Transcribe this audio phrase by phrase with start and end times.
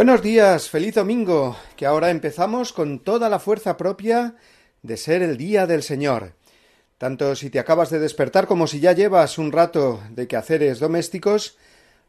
[0.00, 4.34] Buenos días, feliz domingo, que ahora empezamos con toda la fuerza propia
[4.80, 6.32] de ser el día del Señor.
[6.96, 11.58] Tanto si te acabas de despertar como si ya llevas un rato de quehaceres domésticos,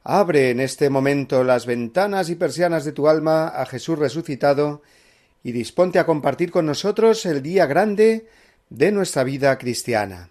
[0.05, 4.83] abre en este momento las ventanas y persianas de tu alma a Jesús resucitado
[5.43, 8.25] y disponte a compartir con nosotros el día grande
[8.69, 10.29] de nuestra vida cristiana.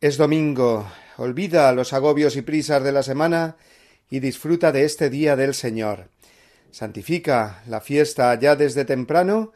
[0.00, 3.54] Es domingo, olvida los agobios y prisas de la semana
[4.10, 6.08] y disfruta de este día del Señor.
[6.70, 9.52] Santifica la fiesta ya desde temprano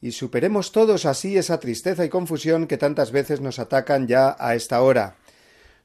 [0.00, 4.54] y superemos todos así esa tristeza y confusión que tantas veces nos atacan ya a
[4.54, 5.16] esta hora,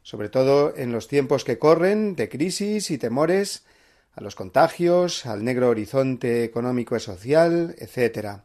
[0.04, 3.64] sobre todo en los tiempos que corren de crisis y temores
[4.14, 8.42] a los contagios, al negro horizonte económico y social, etc.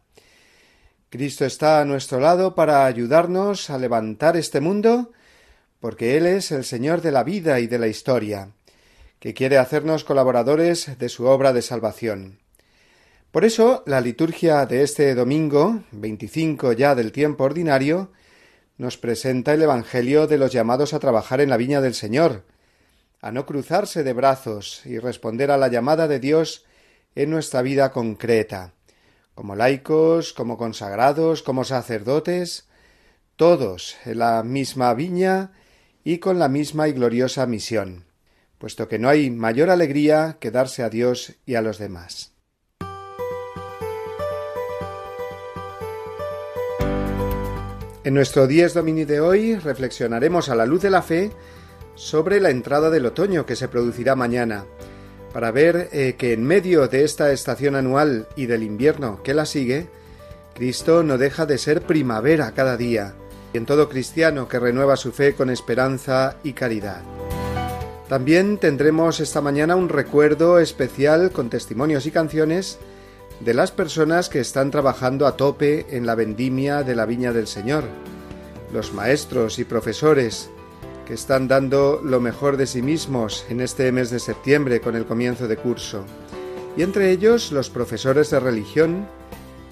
[1.09, 5.11] Cristo está a nuestro lado para ayudarnos a levantar este mundo,
[5.81, 8.51] porque Él es el Señor de la vida y de la historia
[9.19, 12.39] que quiere hacernos colaboradores de su obra de salvación.
[13.31, 18.11] Por eso, la liturgia de este domingo, 25 ya del tiempo ordinario,
[18.77, 22.45] nos presenta el Evangelio de los llamados a trabajar en la viña del Señor,
[23.19, 26.65] a no cruzarse de brazos y responder a la llamada de Dios
[27.15, 28.73] en nuestra vida concreta,
[29.33, 32.67] como laicos, como consagrados, como sacerdotes,
[33.35, 35.51] todos en la misma viña
[36.03, 38.06] y con la misma y gloriosa misión
[38.57, 42.33] puesto que no hay mayor alegría que darse a Dios y a los demás.
[48.03, 51.29] En nuestro Dies Domini de hoy reflexionaremos a la luz de la fe
[51.95, 54.63] sobre la entrada del otoño que se producirá mañana,
[55.33, 59.45] para ver eh, que en medio de esta estación anual y del invierno que la
[59.45, 59.87] sigue,
[60.55, 63.13] Cristo no deja de ser primavera cada día,
[63.53, 67.01] y en todo cristiano que renueva su fe con esperanza y caridad.
[68.09, 72.79] También tendremos esta mañana un recuerdo especial con testimonios y canciones
[73.41, 77.47] de las personas que están trabajando a tope en la vendimia de la Viña del
[77.47, 77.83] Señor,
[78.71, 80.49] los maestros y profesores
[81.05, 85.05] que están dando lo mejor de sí mismos en este mes de septiembre con el
[85.05, 86.05] comienzo de curso,
[86.77, 89.05] y entre ellos los profesores de religión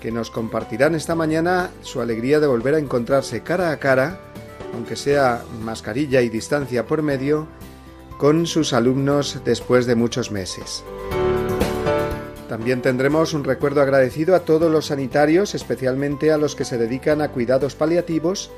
[0.01, 4.19] que nos compartirán esta mañana su alegría de volver a encontrarse cara a cara,
[4.73, 7.47] aunque sea mascarilla y distancia por medio,
[8.17, 10.83] con sus alumnos después de muchos meses.
[12.49, 17.21] También tendremos un recuerdo agradecido a todos los sanitarios, especialmente a los que se dedican
[17.21, 18.51] a cuidados paliativos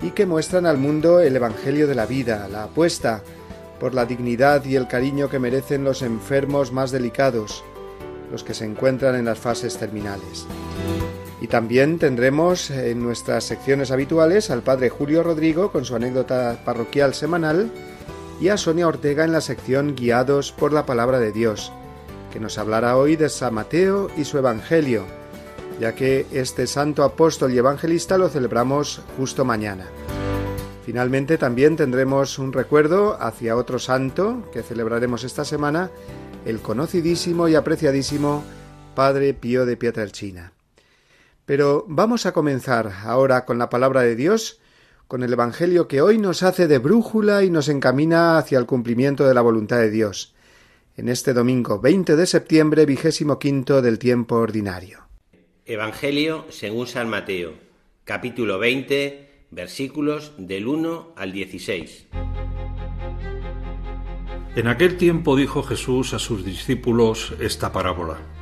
[0.00, 3.22] y que muestran al mundo el Evangelio de la vida, la apuesta
[3.80, 7.64] por la dignidad y el cariño que merecen los enfermos más delicados,
[8.30, 10.46] los que se encuentran en las fases terminales.
[11.40, 17.14] Y también tendremos en nuestras secciones habituales al Padre Julio Rodrigo con su anécdota parroquial
[17.14, 17.70] semanal,
[18.40, 21.72] y a Sonia Ortega en la sección Guiados por la Palabra de Dios,
[22.32, 25.04] que nos hablará hoy de San Mateo y su Evangelio,
[25.80, 29.86] ya que este santo apóstol y evangelista lo celebramos justo mañana.
[30.84, 35.90] Finalmente también tendremos un recuerdo hacia otro santo que celebraremos esta semana,
[36.44, 38.44] el conocidísimo y apreciadísimo
[38.94, 40.52] Padre Pío de Pietrelcina.
[41.46, 44.60] Pero vamos a comenzar ahora con la palabra de Dios,
[45.08, 49.26] con el Evangelio que hoy nos hace de brújula y nos encamina hacia el cumplimiento
[49.26, 50.34] de la voluntad de Dios,
[50.96, 55.00] en este domingo 20 de septiembre, vigésimo quinto del tiempo ordinario.
[55.66, 57.54] Evangelio según San Mateo,
[58.04, 62.06] capítulo 20, versículos del 1 al 16.
[64.56, 68.33] En aquel tiempo dijo Jesús a sus discípulos esta parábola.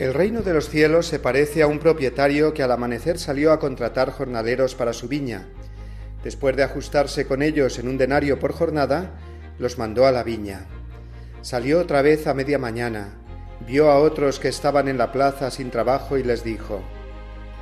[0.00, 3.58] El reino de los cielos se parece a un propietario que al amanecer salió a
[3.58, 5.46] contratar jornaleros para su viña.
[6.24, 9.20] Después de ajustarse con ellos en un denario por jornada,
[9.58, 10.64] los mandó a la viña.
[11.42, 13.18] Salió otra vez a media mañana,
[13.66, 16.80] vio a otros que estaban en la plaza sin trabajo y les dijo,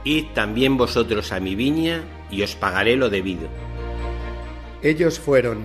[0.04, 3.48] Id también vosotros a mi viña y os pagaré lo debido.
[4.80, 5.58] Ellos fueron.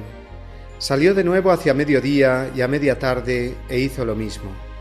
[0.80, 4.73] Salió de nuevo hacia mediodía y a media tarde e hizo lo mismo.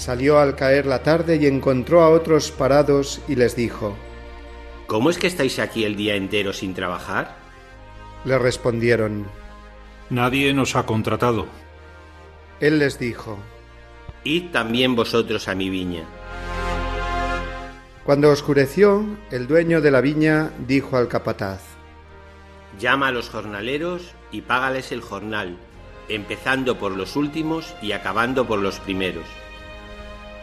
[0.00, 3.94] Salió al caer la tarde y encontró a otros parados y les dijo,
[4.86, 7.36] ¿Cómo es que estáis aquí el día entero sin trabajar?
[8.24, 9.26] Le respondieron.
[10.08, 11.48] Nadie nos ha contratado.
[12.60, 13.36] Él les dijo.
[14.24, 16.04] Id también vosotros a mi viña.
[18.02, 21.60] Cuando oscureció, el dueño de la viña dijo al capataz.
[22.78, 25.58] Llama a los jornaleros y págales el jornal,
[26.08, 29.26] empezando por los últimos y acabando por los primeros.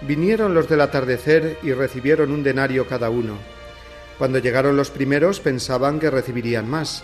[0.02, 3.38] Vinieron los del atardecer y recibieron un denario cada uno.
[4.18, 7.04] Cuando llegaron los primeros pensaban que recibirían más,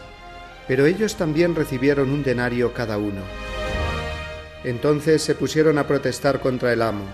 [0.68, 3.22] pero ellos también recibieron un denario cada uno.
[4.64, 7.06] Entonces se pusieron a protestar contra el amo.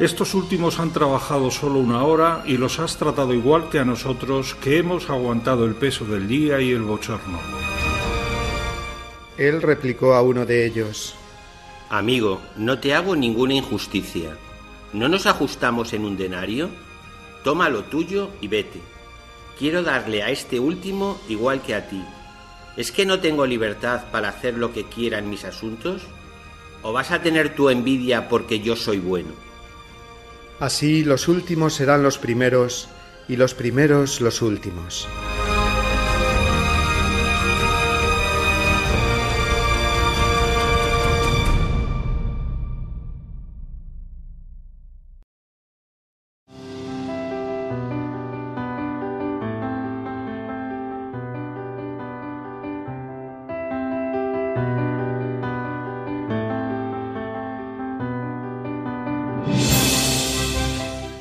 [0.00, 4.54] Estos últimos han trabajado solo una hora y los has tratado igual que a nosotros
[4.54, 7.38] que hemos aguantado el peso del día y el bochorno.
[9.36, 11.14] Él replicó a uno de ellos.
[11.90, 14.36] Amigo, no te hago ninguna injusticia.
[14.92, 16.70] ¿No nos ajustamos en un denario?
[17.42, 18.80] Toma lo tuyo y vete.
[19.58, 22.00] Quiero darle a este último igual que a ti.
[22.76, 26.02] ¿Es que no tengo libertad para hacer lo que quiera en mis asuntos?
[26.82, 29.30] ¿O vas a tener tu envidia porque yo soy bueno?
[30.60, 32.88] Así los últimos serán los primeros
[33.26, 35.08] y los primeros los últimos.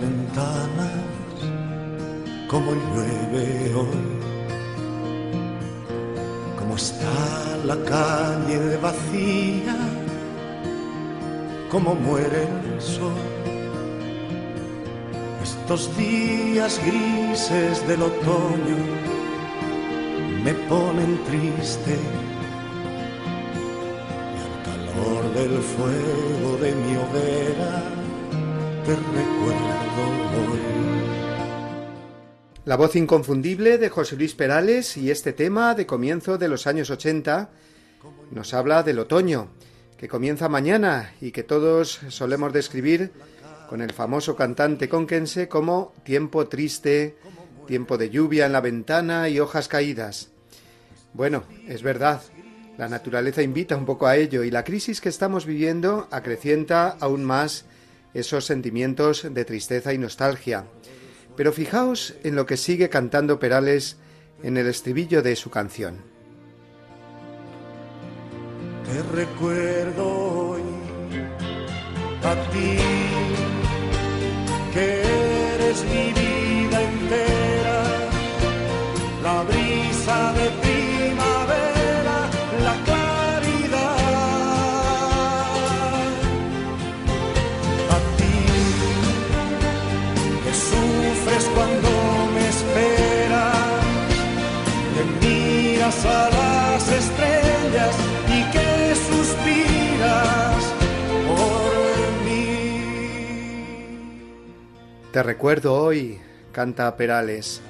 [0.00, 0.92] Ventanas,
[2.48, 4.06] como llueve hoy,
[6.58, 9.76] como está la calle vacía,
[11.70, 13.12] como muere el sol.
[15.42, 18.78] Estos días grises del otoño
[20.44, 21.98] me ponen triste
[24.64, 28.03] calor del fuego de mi hoguera
[32.66, 36.90] La voz inconfundible de José Luis Perales y este tema de comienzo de los años
[36.90, 37.48] 80
[38.30, 39.48] nos habla del otoño,
[39.96, 43.12] que comienza mañana y que todos solemos describir
[43.70, 47.16] con el famoso cantante conquense como tiempo triste,
[47.66, 50.28] tiempo de lluvia en la ventana y hojas caídas.
[51.14, 52.20] Bueno, es verdad,
[52.76, 57.24] la naturaleza invita un poco a ello y la crisis que estamos viviendo acrecienta aún
[57.24, 57.64] más
[58.14, 60.66] esos sentimientos de tristeza y nostalgia.
[61.36, 63.98] Pero fijaos en lo que sigue cantando Perales
[64.42, 66.02] en el estribillo de su canción.
[68.84, 70.62] Te recuerdo hoy
[72.22, 72.76] a ti,
[74.72, 75.02] que
[75.54, 77.82] eres mi vida entera,
[79.22, 80.73] la brisa de primavera,
[96.04, 97.96] a las estrellas
[98.28, 100.64] y que suspiras
[101.26, 102.58] por mí.
[105.12, 106.18] Te recuerdo hoy,
[106.52, 107.60] canta Perales.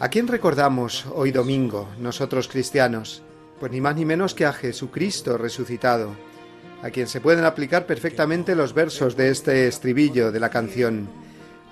[0.00, 3.22] ¿A quién recordamos hoy domingo, nosotros cristianos?
[3.60, 6.14] Pues ni más ni menos que a Jesucristo resucitado,
[6.82, 11.08] a quien se pueden aplicar perfectamente los versos de este estribillo de la canción.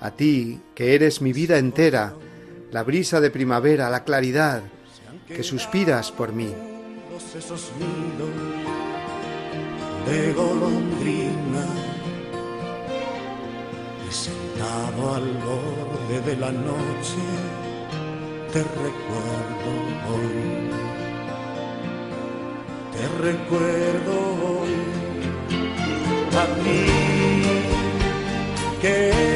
[0.00, 2.14] A ti, que eres mi vida entera,
[2.70, 4.62] la brisa de primavera, la claridad,
[5.26, 6.54] que suspiras por mí.
[7.36, 8.30] esos nidos
[10.06, 11.66] de golondrina
[14.06, 17.22] y sentado al borde de la noche
[18.52, 19.70] te recuerdo
[20.10, 20.70] hoy
[22.92, 24.14] te recuerdo
[24.46, 24.74] hoy
[26.36, 26.80] a ti
[28.82, 29.33] que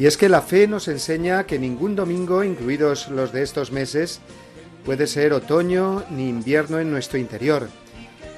[0.00, 4.20] Y es que la fe nos enseña que ningún domingo, incluidos los de estos meses,
[4.82, 7.68] puede ser otoño ni invierno en nuestro interior.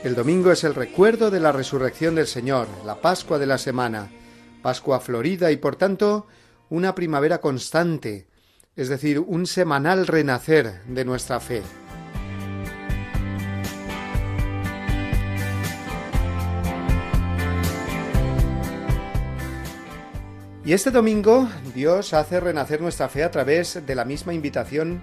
[0.02, 4.10] El domingo es el recuerdo de la resurrección del Señor, la Pascua de la semana,
[4.60, 6.26] Pascua florida y por tanto
[6.68, 8.26] una primavera constante,
[8.74, 11.62] es decir, un semanal renacer de nuestra fe.
[20.64, 25.02] Y este domingo Dios hace renacer nuestra fe a través de la misma invitación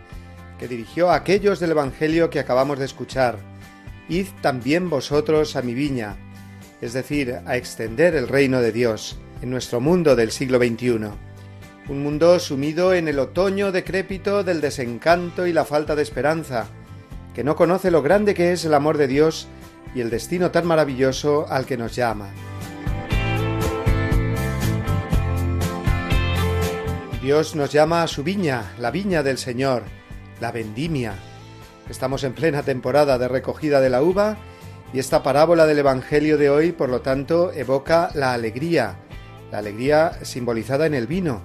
[0.57, 3.37] que dirigió a aquellos del Evangelio que acabamos de escuchar.
[4.07, 6.15] Id también vosotros a mi viña,
[6.79, 11.09] es decir, a extender el reino de Dios en nuestro mundo del siglo XXI.
[11.89, 16.67] Un mundo sumido en el otoño decrépito del desencanto y la falta de esperanza,
[17.33, 19.47] que no conoce lo grande que es el amor de Dios
[19.93, 22.29] y el destino tan maravilloso al que nos llama.
[27.29, 29.83] Dios nos llama a su viña, la viña del Señor,
[30.41, 31.13] la vendimia.
[31.87, 34.35] Estamos en plena temporada de recogida de la uva
[34.93, 38.95] y esta parábola del Evangelio de hoy, por lo tanto, evoca la alegría,
[39.51, 41.43] la alegría simbolizada en el vino.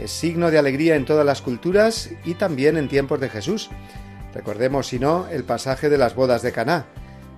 [0.00, 3.70] Es signo de alegría en todas las culturas y también en tiempos de Jesús.
[4.34, 6.86] Recordemos, si no, el pasaje de las bodas de Caná,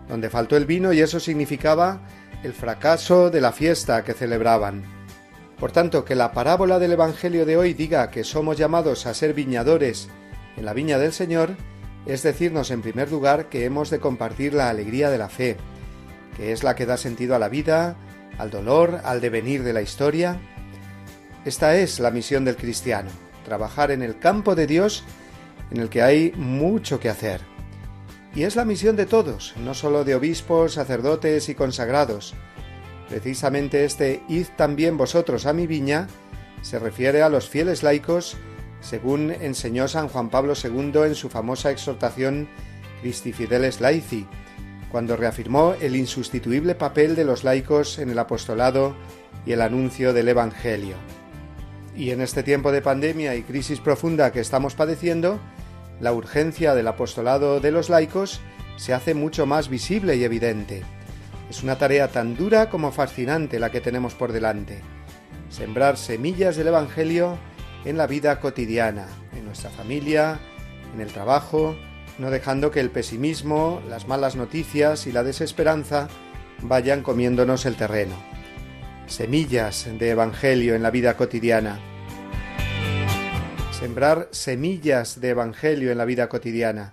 [0.09, 2.01] donde faltó el vino y eso significaba
[2.43, 4.96] el fracaso de la fiesta que celebraban.
[5.59, 9.33] Por tanto, que la parábola del Evangelio de hoy diga que somos llamados a ser
[9.33, 10.09] viñadores
[10.57, 11.57] en la viña del Señor,
[12.05, 15.57] es decirnos en primer lugar que hemos de compartir la alegría de la fe,
[16.37, 17.97] que es la que da sentido a la vida,
[18.39, 20.39] al dolor, al devenir de la historia.
[21.45, 23.11] Esta es la misión del cristiano,
[23.45, 25.05] trabajar en el campo de Dios
[25.71, 27.41] en el que hay mucho que hacer.
[28.35, 32.35] Y es la misión de todos, no solo de obispos, sacerdotes y consagrados.
[33.09, 36.09] Precisamente este id también vosotros a mi viña
[36.63, 38.37] se refiere a los fieles laicos
[38.81, 42.49] según enseñó San Juan Pablo II en su famosa exhortación
[43.01, 44.27] Christi Fideles Laici,
[44.91, 48.97] cuando reafirmó el insustituible papel de los laicos en el apostolado
[49.45, 50.97] y el anuncio del Evangelio.
[51.97, 55.41] Y en este tiempo de pandemia y crisis profunda que estamos padeciendo,
[56.01, 58.41] la urgencia del apostolado de los laicos
[58.77, 60.83] se hace mucho más visible y evidente.
[61.49, 64.81] Es una tarea tan dura como fascinante la que tenemos por delante.
[65.49, 67.39] Sembrar semillas del Evangelio
[67.85, 70.41] en la vida cotidiana, en nuestra familia,
[70.93, 71.77] en el trabajo,
[72.19, 76.09] no dejando que el pesimismo, las malas noticias y la desesperanza
[76.63, 78.17] vayan comiéndonos el terreno.
[79.07, 81.79] Semillas de Evangelio en la vida cotidiana.
[83.71, 86.93] Sembrar semillas de Evangelio en la vida cotidiana.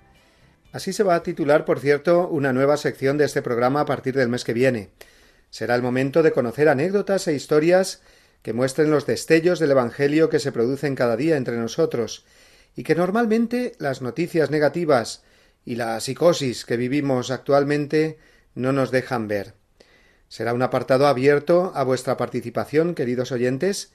[0.73, 4.15] Así se va a titular, por cierto, una nueva sección de este programa a partir
[4.15, 4.89] del mes que viene.
[5.51, 8.01] Será el momento de conocer anécdotas e historias
[8.41, 12.25] que muestren los destellos del Evangelio que se producen cada día entre nosotros,
[12.75, 15.21] y que normalmente las noticias negativas
[15.63, 18.17] y la psicosis que vivimos actualmente
[18.55, 19.53] no nos dejan ver.
[20.27, 23.93] Será un apartado abierto a vuestra participación, queridos oyentes,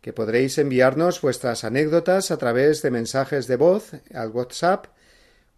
[0.00, 4.86] que podréis enviarnos vuestras anécdotas a través de mensajes de voz al WhatsApp,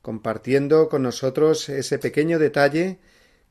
[0.05, 2.99] compartiendo con nosotros ese pequeño detalle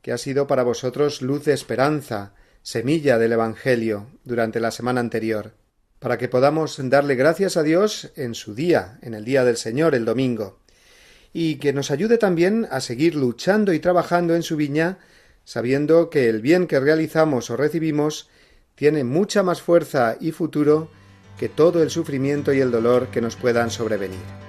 [0.03, 5.55] que ha sido para vosotros luz de esperanza, semilla del Evangelio durante la semana anterior,
[5.97, 9.95] para que podamos darle gracias a Dios en su día, en el día del Señor,
[9.95, 10.59] el domingo,
[11.33, 14.99] y que nos ayude también a seguir luchando y trabajando en su viña,
[15.45, 18.29] sabiendo que el bien que realizamos o recibimos
[18.75, 20.91] tiene mucha más fuerza y futuro
[21.39, 24.42] que todo el sufrimiento y el dolor que nos puedan sobrevenir.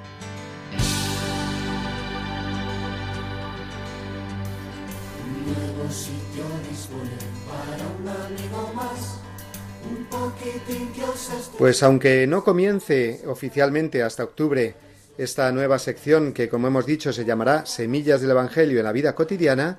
[11.58, 14.74] Pues aunque no comience oficialmente hasta octubre
[15.16, 19.14] esta nueva sección que, como hemos dicho, se llamará Semillas del Evangelio en la vida
[19.14, 19.78] cotidiana,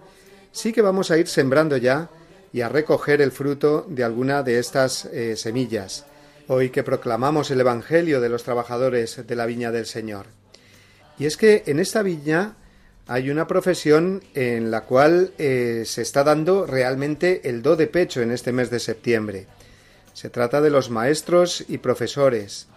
[0.52, 2.10] sí que vamos a ir sembrando ya
[2.54, 6.06] y a recoger el fruto de alguna de estas eh, semillas,
[6.48, 10.28] hoy que proclamamos el Evangelio de los trabajadores de la viña del Señor.
[11.20, 12.56] Y es que en esta viña
[13.08, 18.22] hay una profesión en la cual eh, se está dando realmente el do de pecho
[18.22, 19.48] en este mes de septiembre.
[20.16, 22.68] Se trata de los maestros y profesores,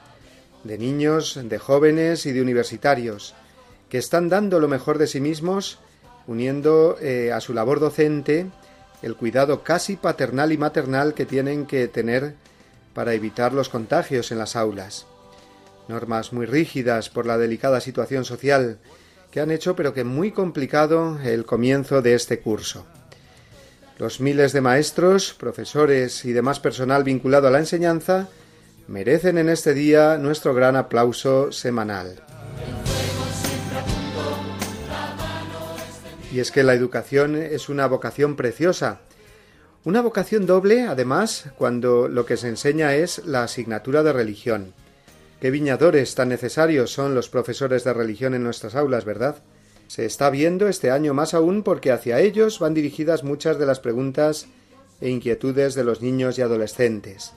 [0.64, 3.36] de niños, de jóvenes y de universitarios,
[3.88, 5.78] que están dando lo mejor de sí mismos,
[6.26, 8.46] uniendo eh, a su labor docente
[9.02, 12.34] el cuidado casi paternal y maternal que tienen que tener
[12.92, 15.06] para evitar los contagios en las aulas.
[15.86, 18.80] Normas muy rígidas por la delicada situación social
[19.30, 22.84] que han hecho pero que muy complicado el comienzo de este curso.
[23.98, 28.28] Los miles de maestros, profesores y demás personal vinculado a la enseñanza
[28.86, 32.22] merecen en este día nuestro gran aplauso semanal.
[36.32, 39.00] Y es que la educación es una vocación preciosa.
[39.82, 44.74] Una vocación doble, además, cuando lo que se enseña es la asignatura de religión.
[45.40, 49.38] Qué viñadores tan necesarios son los profesores de religión en nuestras aulas, ¿verdad?
[49.88, 53.80] Se está viendo este año más aún porque hacia ellos van dirigidas muchas de las
[53.80, 54.46] preguntas
[55.00, 57.32] e inquietudes de los niños y adolescentes.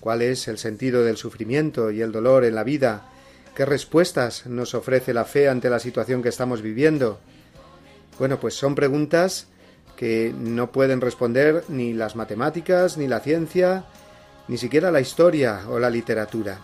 [0.00, 3.10] ¿Cuál es el sentido del sufrimiento y el dolor en la vida?
[3.54, 7.20] ¿Qué respuestas nos ofrece la fe ante la situación que estamos viviendo?
[8.18, 9.48] Bueno, pues son preguntas
[9.94, 13.84] que no pueden responder ni las matemáticas, ni la ciencia,
[14.48, 16.58] ni siquiera la historia o la literatura.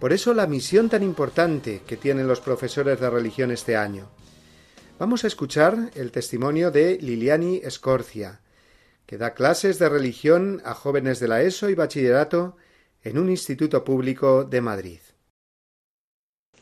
[0.00, 4.08] Por eso la misión tan importante que tienen los profesores de religión este año.
[4.98, 8.40] Vamos a escuchar el testimonio de Liliani Escorcia,
[9.06, 12.56] que da clases de religión a jóvenes de la ESO y bachillerato
[13.04, 14.98] en un instituto público de Madrid.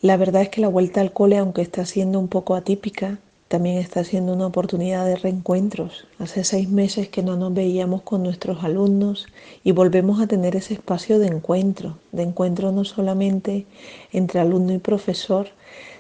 [0.03, 3.17] La verdad es que la vuelta al cole, aunque está siendo un poco atípica,
[3.49, 6.07] también está siendo una oportunidad de reencuentros.
[6.19, 9.29] Hace seis meses que no nos veíamos con nuestros alumnos
[9.65, 13.65] y volvemos a tener ese espacio de encuentro, de encuentro no solamente
[14.13, 15.49] entre alumno y profesor,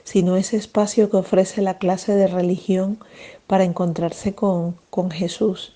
[0.06, 2.98] sino ese espacio que ofrece la clase de religión
[3.48, 5.74] para encontrarse con, con Jesús,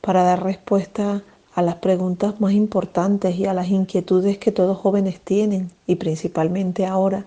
[0.00, 5.20] para dar respuesta a las preguntas más importantes y a las inquietudes que todos jóvenes
[5.20, 7.26] tienen y principalmente ahora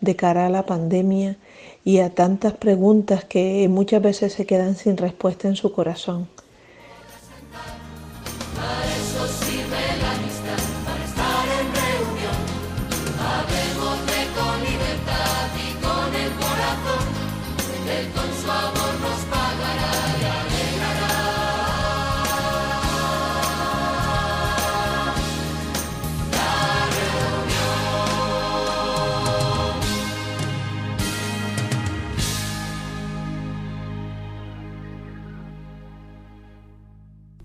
[0.00, 1.36] de cara a la pandemia
[1.84, 6.28] y a tantas preguntas que muchas veces se quedan sin respuesta en su corazón.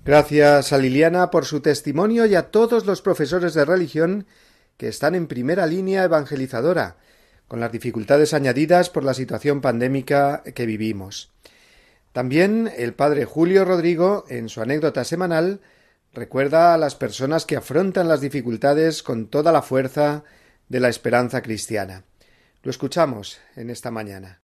[0.07, 4.25] Gracias a Liliana por su testimonio y a todos los profesores de religión
[4.77, 6.95] que están en primera línea evangelizadora,
[7.49, 11.33] con las dificultades añadidas por la situación pandémica que vivimos.
[12.13, 15.59] También el padre Julio Rodrigo, en su anécdota semanal,
[16.13, 20.23] recuerda a las personas que afrontan las dificultades con toda la fuerza
[20.69, 22.05] de la esperanza cristiana.
[22.63, 24.39] Lo escuchamos en esta mañana.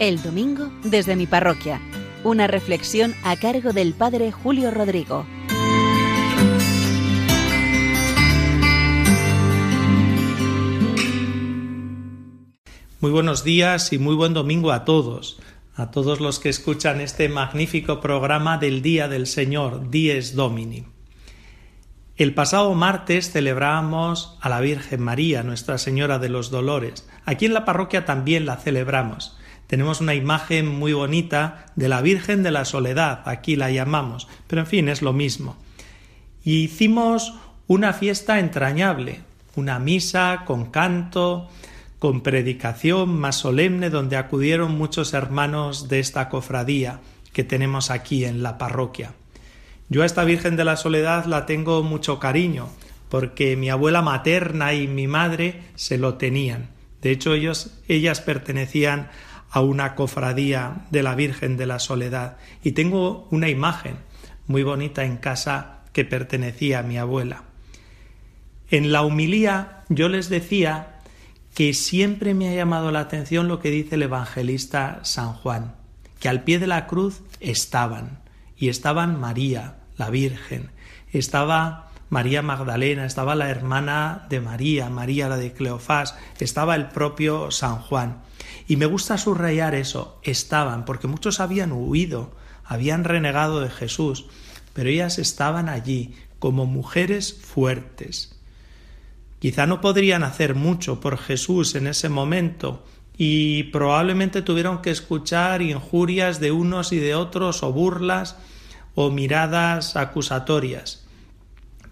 [0.00, 1.78] El domingo desde mi parroquia.
[2.24, 5.26] Una reflexión a cargo del Padre Julio Rodrigo.
[13.00, 15.38] Muy buenos días y muy buen domingo a todos,
[15.76, 20.86] a todos los que escuchan este magnífico programa del Día del Señor, Dies Domini.
[22.16, 27.06] El pasado martes celebramos a la Virgen María, Nuestra Señora de los Dolores.
[27.26, 29.36] Aquí en la parroquia también la celebramos
[29.70, 34.62] tenemos una imagen muy bonita de la Virgen de la Soledad, aquí la llamamos, pero
[34.62, 35.56] en fin, es lo mismo.
[36.42, 37.34] Y hicimos
[37.68, 39.20] una fiesta entrañable,
[39.54, 41.48] una misa con canto,
[42.00, 46.98] con predicación más solemne, donde acudieron muchos hermanos de esta cofradía
[47.32, 49.12] que tenemos aquí en la parroquia.
[49.88, 52.70] Yo a esta Virgen de la Soledad la tengo mucho cariño,
[53.08, 56.70] porque mi abuela materna y mi madre se lo tenían.
[57.02, 59.10] De hecho, ellos, ellas pertenecían
[59.50, 63.96] a una cofradía de la Virgen de la Soledad y tengo una imagen
[64.46, 67.44] muy bonita en casa que pertenecía a mi abuela.
[68.70, 71.00] En la humilía yo les decía
[71.54, 75.74] que siempre me ha llamado la atención lo que dice el evangelista San Juan,
[76.20, 78.20] que al pie de la cruz estaban
[78.56, 80.70] y estaban María, la Virgen,
[81.12, 87.52] estaba María Magdalena, estaba la hermana de María, María la de Cleofás, estaba el propio
[87.52, 88.22] San Juan.
[88.66, 92.32] Y me gusta subrayar eso, estaban, porque muchos habían huido,
[92.64, 94.26] habían renegado de Jesús,
[94.72, 98.36] pero ellas estaban allí como mujeres fuertes.
[99.38, 102.84] Quizá no podrían hacer mucho por Jesús en ese momento,
[103.16, 108.36] y probablemente tuvieron que escuchar injurias de unos y de otros o burlas
[108.96, 111.06] o miradas acusatorias.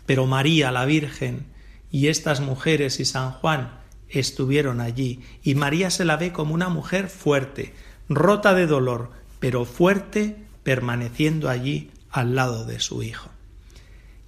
[0.08, 1.48] Pero María la Virgen
[1.90, 3.72] y estas mujeres y San Juan
[4.08, 7.74] estuvieron allí, y María se la ve como una mujer fuerte,
[8.08, 13.28] rota de dolor, pero fuerte, permaneciendo allí al lado de su Hijo.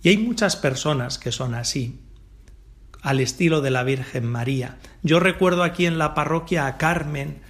[0.02, 1.98] Y hay muchas personas que son así,
[3.00, 4.76] al estilo de la Virgen María.
[5.02, 7.40] Yo recuerdo aquí en la parroquia a Carmen,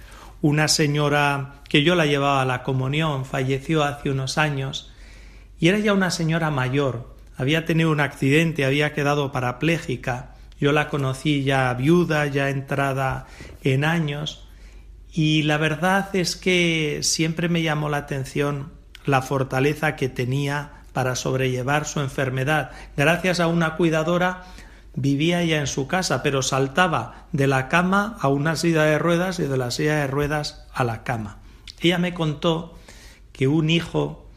[0.41, 4.89] una señora que yo la llevaba a la comunión, falleció hace unos años,
[5.59, 10.35] y era ya una señora mayor, había tenido un accidente, había quedado parapléjica.
[10.59, 13.25] Yo la conocí ya viuda, ya entrada
[13.63, 14.47] en años,
[15.11, 18.71] y la verdad es que siempre me llamó la atención
[19.05, 22.71] la fortaleza que tenía para sobrellevar su enfermedad.
[22.95, 24.43] Gracias a una cuidadora
[24.93, 29.39] vivía ya en su casa, pero saltaba de la cama a una silla de ruedas
[29.39, 31.39] y de la silla de ruedas a la cama.
[31.79, 32.77] Ella me contó
[33.31, 34.27] que un hijo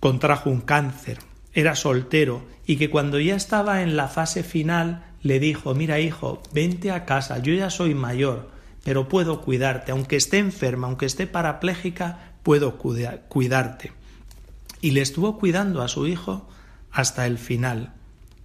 [0.00, 1.18] contrajo un cáncer
[1.54, 6.42] era soltero y que cuando ya estaba en la fase final le dijo Mira hijo,
[6.52, 8.50] vente a casa, yo ya soy mayor,
[8.84, 13.92] pero puedo cuidarte, aunque esté enferma, aunque esté parapléjica, puedo cuidarte.
[14.80, 16.48] Y le estuvo cuidando a su hijo
[16.90, 17.92] hasta el final,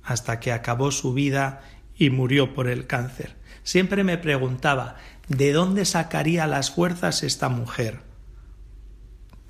[0.03, 1.61] hasta que acabó su vida
[1.97, 3.35] y murió por el cáncer.
[3.63, 8.01] Siempre me preguntaba ¿de dónde sacaría las fuerzas esta mujer?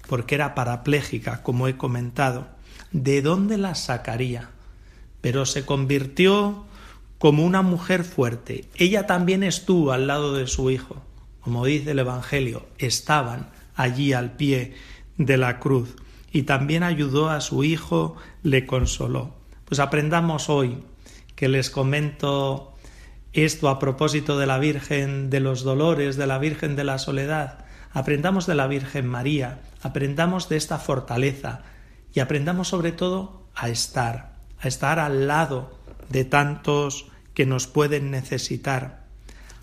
[0.07, 2.56] Porque era parapléjica, como he comentado
[3.03, 4.49] de dónde las sacaría.
[5.21, 6.65] Pero se convirtió
[7.19, 8.65] como una mujer fuerte.
[8.75, 11.01] Ella también estuvo al lado de su hijo.
[11.41, 14.73] Como dice el Evangelio, estaban allí al pie
[15.17, 15.95] de la cruz.
[16.31, 19.35] Y también ayudó a su hijo, le consoló.
[19.65, 20.83] Pues aprendamos hoy
[21.35, 22.73] que les comento
[23.33, 27.65] esto a propósito de la Virgen de los Dolores, de la Virgen de la Soledad.
[27.91, 31.63] Aprendamos de la Virgen María, aprendamos de esta fortaleza,
[32.17, 35.77] y aprendamos sobre todo a estar, a estar al lado
[36.09, 39.05] de tantos que nos pueden necesitar,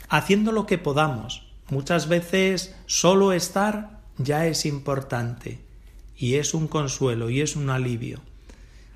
[0.08, 1.48] haciendo lo que podamos.
[1.68, 5.58] Muchas veces solo estar ya es importante
[6.16, 8.20] y es un consuelo y es un alivio.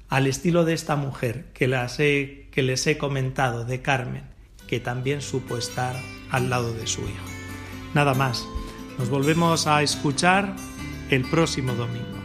[0.08, 4.22] Al estilo de esta mujer que, las he, que les he comentado, de Carmen,
[4.68, 5.96] que también supo estar
[6.30, 7.26] al lado de su hijo.
[7.92, 8.46] Nada más,
[9.00, 10.54] nos volvemos a escuchar
[11.10, 12.18] el próximo domingo.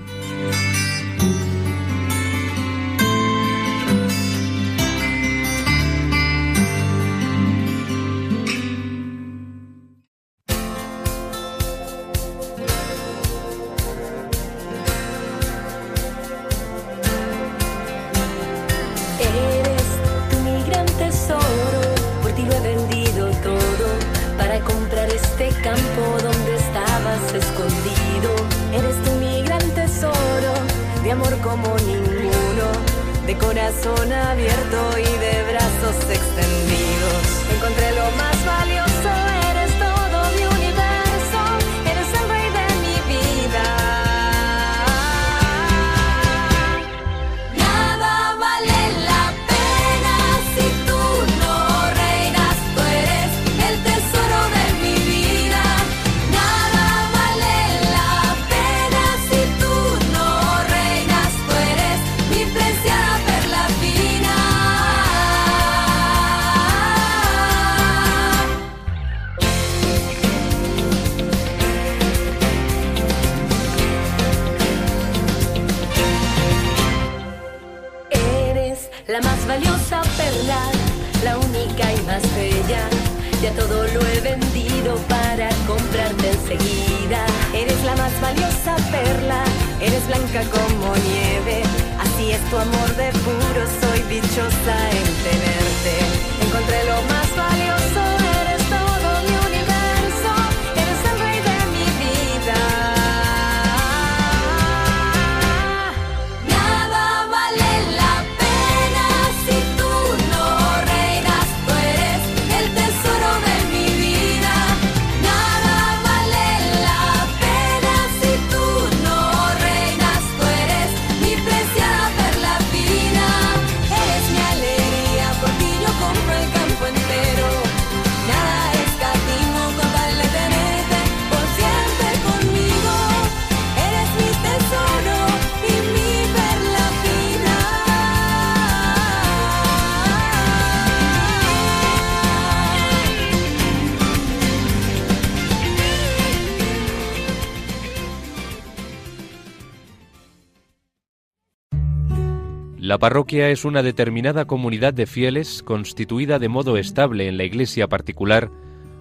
[153.03, 158.49] Parroquia es una determinada comunidad de fieles constituida de modo estable en la iglesia particular,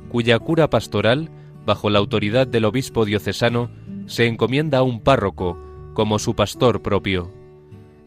[0.08, 1.30] cuya cura pastoral,
[1.64, 3.70] bajo la autoridad del obispo diocesano,
[4.06, 5.56] se encomienda a un párroco
[5.94, 7.30] como su pastor propio.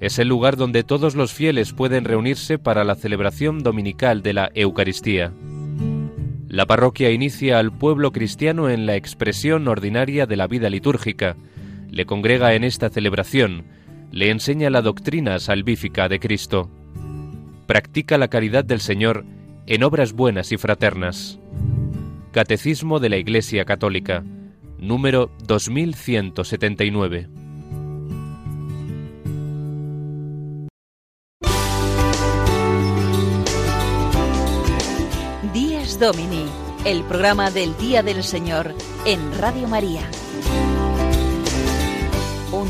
[0.01, 4.51] Es el lugar donde todos los fieles pueden reunirse para la celebración dominical de la
[4.53, 5.31] Eucaristía.
[6.49, 11.37] La parroquia inicia al pueblo cristiano en la expresión ordinaria de la vida litúrgica,
[11.89, 13.63] le congrega en esta celebración,
[14.15, 16.71] le enseña la doctrina salvífica de Cristo.
[17.67, 19.25] Practica la caridad del Señor
[19.67, 21.37] en obras buenas y fraternas.
[22.31, 24.23] Catecismo de la Iglesia Católica,
[24.79, 27.27] número 2179.
[35.53, 36.45] Días Domini,
[36.85, 38.73] el programa del Día del Señor
[39.05, 40.09] en Radio María.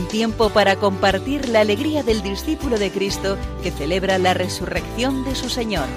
[0.06, 5.50] Tiempo para compartir la alegría del discípulo de Cristo que celebra la resurrección de su
[5.50, 5.88] Señor.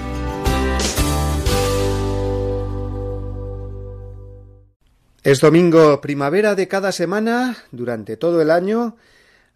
[5.22, 8.96] Es domingo primavera de cada semana durante todo el año,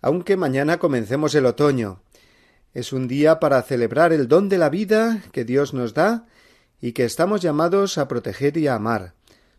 [0.01, 2.03] aunque mañana comencemos el otoño.
[2.75, 6.27] Es un día para celebrar el don de la vida que Dios nos da
[6.81, 9.15] y que estamos llamados a proteger y a amar,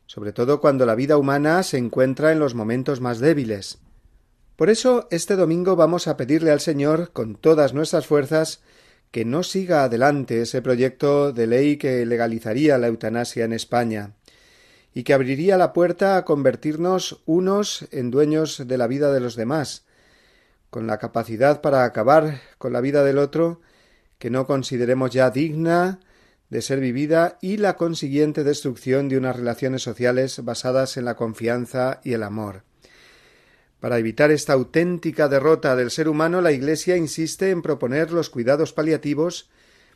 [0.05, 3.79] sobre todo cuando la vida humana se encuentra en los momentos más débiles.
[4.55, 8.61] Por eso este domingo vamos a pedirle al Señor con todas nuestras fuerzas
[9.09, 14.13] que no siga adelante ese proyecto de ley que legalizaría la eutanasia en España
[14.93, 19.35] y que abriría la puerta a convertirnos unos en dueños de la vida de los
[19.35, 19.85] demás,
[20.69, 23.61] con la capacidad para acabar con la vida del otro
[24.19, 25.99] que no consideremos ya digna
[26.49, 31.99] de ser vivida y la consiguiente destrucción de unas relaciones sociales basadas en la confianza
[32.03, 32.63] y el amor.
[33.83, 38.71] Para evitar esta auténtica derrota del ser humano, la Iglesia insiste en proponer los cuidados
[38.71, 39.49] paliativos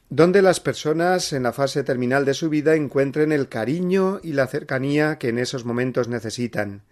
[0.09, 4.47] donde las personas en la fase terminal de su vida encuentren el cariño y la
[4.47, 6.83] cercanía que en esos momentos necesitan.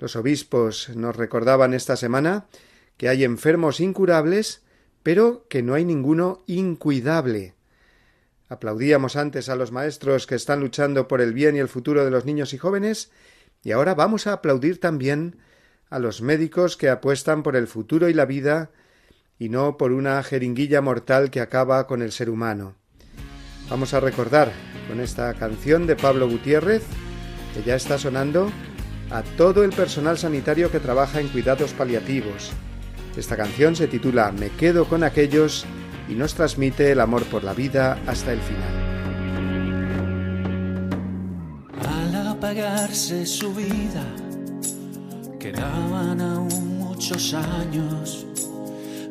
[0.00, 2.46] Los obispos nos recordaban esta semana
[2.96, 4.62] que hay enfermos incurables,
[5.04, 7.54] pero que no hay ninguno incuidable.
[8.48, 12.10] Aplaudíamos antes a los maestros que están luchando por el bien y el futuro de
[12.10, 13.12] los niños y jóvenes,
[13.62, 15.36] y ahora vamos a aplaudir también
[15.92, 18.70] a los médicos que apuestan por el futuro y la vida
[19.38, 22.76] y no por una jeringuilla mortal que acaba con el ser humano.
[23.68, 24.50] Vamos a recordar
[24.88, 26.82] con esta canción de Pablo Gutiérrez,
[27.52, 28.50] que ya está sonando,
[29.10, 32.52] a todo el personal sanitario que trabaja en cuidados paliativos.
[33.14, 35.66] Esta canción se titula Me quedo con aquellos
[36.08, 38.92] y nos transmite el amor por la vida hasta el final.
[41.86, 44.21] Al apagarse su vida,
[45.42, 48.24] quedaban aún muchos años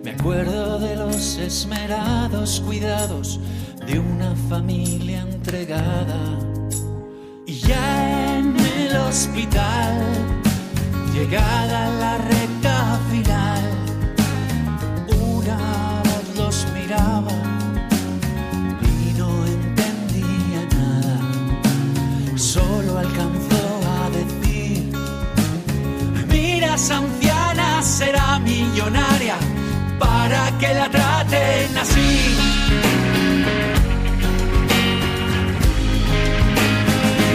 [0.02, 3.38] me acuerdo de los esmerados cuidados
[3.86, 6.40] de una familia entregada.
[7.46, 10.00] Y ya en el hospital,
[11.14, 13.64] llegada la recta final,
[15.20, 17.51] una voz los miraba
[26.90, 29.36] anciana será millonaria
[30.00, 32.36] para que la traten así.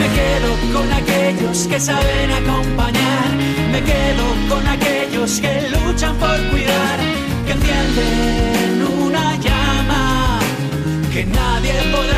[0.01, 3.29] Me quedo con aquellos que saben acompañar,
[3.71, 6.99] me quedo con aquellos que luchan por cuidar,
[7.47, 10.41] que encienden una llama
[11.13, 12.16] que nadie podrá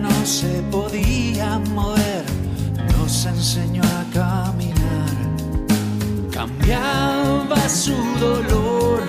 [0.00, 2.24] no se podía mover,
[2.96, 5.16] nos enseñó a caminar.
[6.30, 9.02] Cambiaba su dolor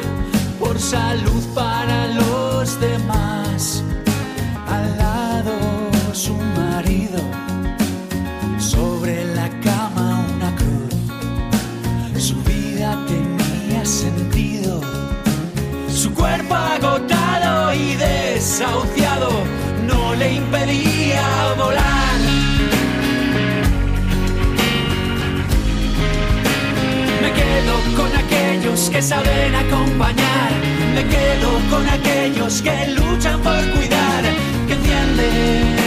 [0.59, 3.80] por salud para los demás.
[28.91, 30.51] Que saben acompañar,
[30.93, 34.23] me quedo con aquellos que luchan por cuidar,
[34.67, 35.80] que encienden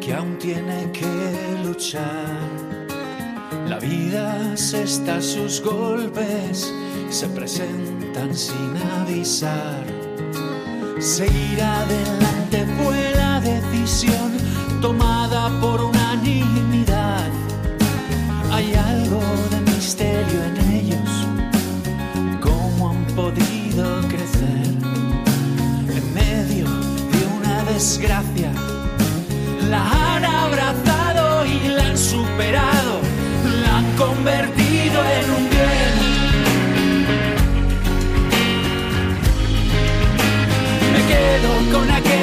[0.00, 1.04] que aún tiene que
[1.64, 2.38] luchar.
[3.66, 6.72] La vida se está sus golpes,
[7.10, 9.84] se presentan sin avisar.
[11.00, 14.30] Seguir adelante fue la decisión
[14.80, 16.73] tomada por unanimidad.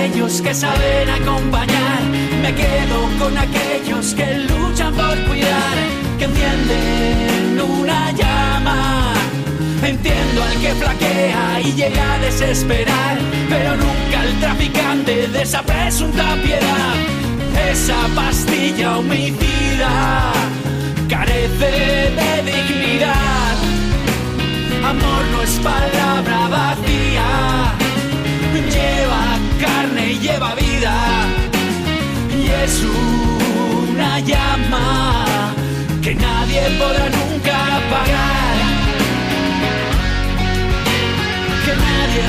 [0.02, 2.02] Aquellos que saben acompañar,
[2.42, 5.78] me quedo con aquellos que luchan por cuidar,
[6.18, 9.14] que encienden una llama.
[9.84, 16.36] Entiendo al que flaquea y llega a desesperar, pero nunca al traficante de esa presunta
[16.44, 16.96] piedad.
[17.70, 20.32] Esa pastilla homicida
[21.10, 23.56] carece de dignidad.
[24.84, 27.72] Amor no es palabra vacía
[28.70, 30.94] lleva carne y lleva vida.
[32.36, 35.54] Y es una llama
[36.02, 38.56] que nadie podrá nunca apagar.
[41.66, 42.24] Que nadie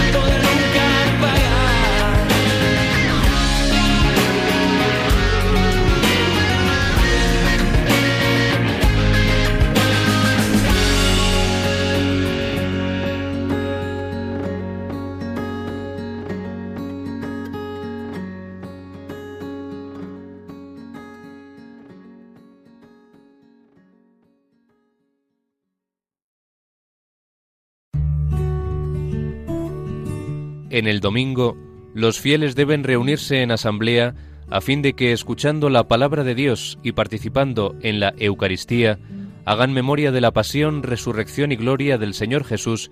[30.73, 31.55] En el domingo,
[31.93, 34.15] los fieles deben reunirse en asamblea
[34.49, 38.99] a fin de que, escuchando la palabra de Dios y participando en la Eucaristía,
[39.45, 42.91] hagan memoria de la pasión, resurrección y gloria del Señor Jesús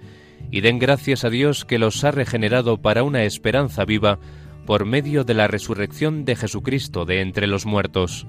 [0.50, 4.18] y den gracias a Dios que los ha regenerado para una esperanza viva
[4.66, 8.26] por medio de la resurrección de Jesucristo de entre los muertos.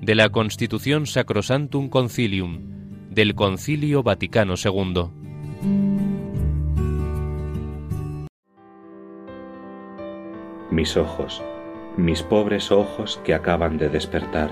[0.00, 2.60] De la Constitución Sacrosantum Concilium,
[3.10, 5.17] del Concilio Vaticano II.
[10.78, 11.42] Mis ojos,
[11.96, 14.50] mis pobres ojos que acaban de despertar.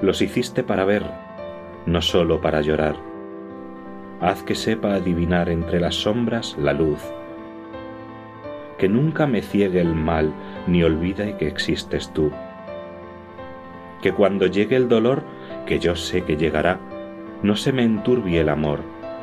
[0.00, 1.04] Los hiciste para ver,
[1.84, 2.96] no sólo para llorar.
[4.22, 7.02] Haz que sepa adivinar entre las sombras la luz,
[8.78, 10.32] que nunca me ciegue el mal
[10.66, 12.32] ni olvide que existes tú.
[14.00, 15.24] Que cuando llegue el dolor,
[15.66, 16.80] que yo sé que llegará,
[17.42, 18.80] no se me enturbie el amor,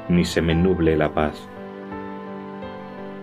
[0.07, 1.49] ni se me nuble la paz.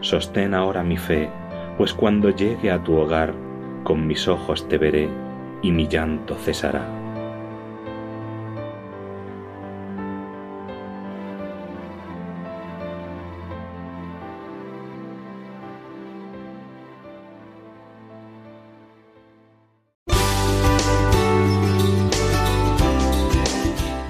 [0.00, 1.30] Sostén ahora mi fe,
[1.76, 3.34] pues cuando llegue a tu hogar,
[3.84, 5.08] con mis ojos te veré
[5.62, 6.86] y mi llanto cesará.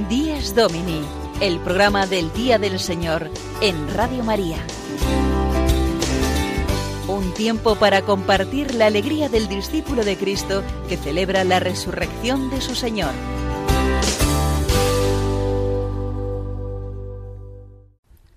[0.09, 1.03] Días Domini,
[1.41, 3.29] el programa del Día del Señor
[3.61, 4.59] en Radio María.
[7.09, 12.61] Un tiempo para compartir la alegría del discípulo de Cristo que celebra la resurrección de
[12.61, 13.13] su Señor.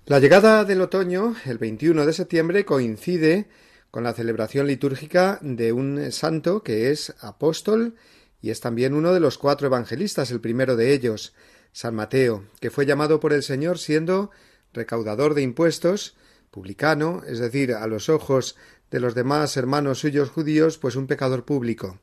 [0.06, 3.48] La llegada del otoño, el 21 de septiembre, coincide
[3.90, 7.96] con la celebración litúrgica de un santo que es apóstol
[8.40, 11.34] y es también uno de los cuatro evangelistas, el primero de ellos,
[11.72, 14.30] San Mateo, que fue llamado por el Señor siendo
[14.72, 16.14] recaudador de impuestos,
[16.50, 18.56] publicano, es decir, a los ojos
[18.90, 22.00] de los demás hermanos suyos judíos, pues un pecador público.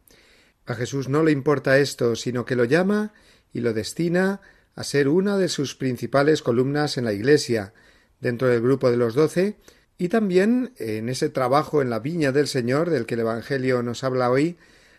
[0.66, 3.14] A Jesús no le importa esto, sino que lo llama
[3.54, 4.42] y lo destina
[4.76, 7.74] a ser una de sus principales columnas en la Iglesia,
[8.20, 9.58] dentro del grupo de los doce,
[9.98, 14.04] y también en ese trabajo en la viña del Señor del que el Evangelio nos
[14.04, 14.58] habla hoy,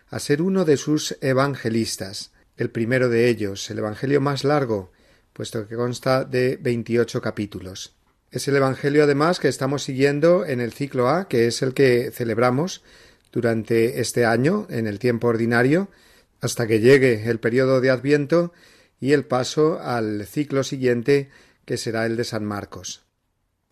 [0.09, 4.91] a ser uno de sus evangelistas, el primero de ellos, el Evangelio más largo,
[5.33, 7.98] puesto que consta de veintiocho capítulos.
[8.31, 12.11] Es el Evangelio además que estamos siguiendo en el ciclo A, que es el que
[12.11, 12.83] celebramos
[13.31, 15.89] durante este año, en el tiempo ordinario,
[16.39, 18.53] hasta que llegue el periodo de Adviento
[18.99, 21.29] y el paso al ciclo siguiente,
[21.65, 23.03] que será el de San Marcos.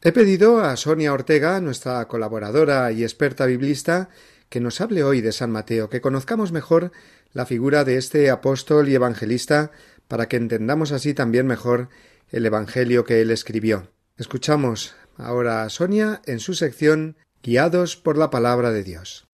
[0.02, 4.10] He pedido a Sonia Ortega, nuestra colaboradora y experta biblista,
[4.50, 6.92] que nos hable hoy de San Mateo, que conozcamos mejor
[7.32, 9.72] la figura de este apóstol y evangelista,
[10.08, 11.90] para que entendamos así también mejor
[12.30, 13.92] el Evangelio que él escribió.
[14.18, 19.28] Escuchamos ahora a Sonia en su sección guiados por la palabra de Dios.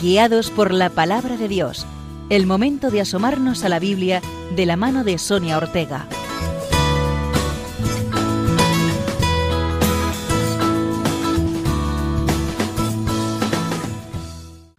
[0.00, 1.86] Guiados por la palabra de Dios.
[2.30, 4.20] El momento de asomarnos a la Biblia
[4.56, 6.08] de la mano de Sonia Ortega.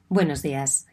[0.09, 0.85] Buenos días.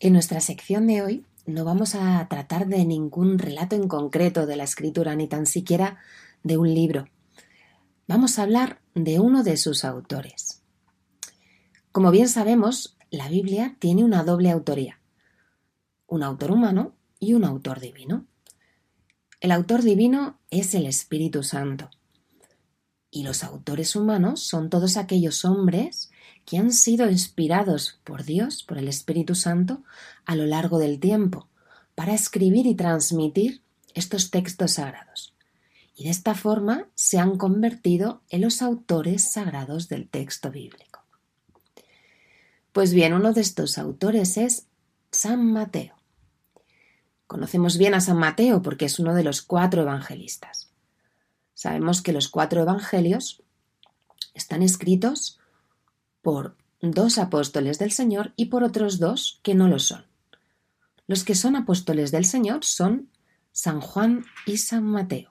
[0.00, 4.56] En nuestra sección de hoy no vamos a tratar de ningún relato en concreto de
[4.56, 5.98] la escritura, ni tan siquiera
[6.42, 7.06] de un libro.
[8.06, 10.62] Vamos a hablar de uno de sus autores.
[11.92, 15.00] Como bien sabemos, la Biblia tiene una doble autoría,
[16.06, 18.26] un autor humano y un autor divino.
[19.40, 21.90] El autor divino es el Espíritu Santo
[23.14, 26.10] y los autores humanos son todos aquellos hombres
[26.44, 29.84] que han sido inspirados por Dios, por el Espíritu Santo,
[30.26, 31.46] a lo largo del tiempo,
[31.94, 33.62] para escribir y transmitir
[33.94, 35.32] estos textos sagrados.
[35.94, 41.04] Y de esta forma se han convertido en los autores sagrados del texto bíblico.
[42.72, 44.66] Pues bien, uno de estos autores es
[45.12, 45.94] San Mateo.
[47.28, 50.73] Conocemos bien a San Mateo porque es uno de los cuatro evangelistas.
[51.54, 53.42] Sabemos que los cuatro evangelios
[54.34, 55.38] están escritos
[56.22, 60.06] por dos apóstoles del Señor y por otros dos que no lo son.
[61.06, 63.08] Los que son apóstoles del Señor son
[63.52, 65.30] San Juan y San Mateo.